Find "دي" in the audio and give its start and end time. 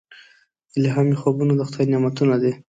2.41-2.51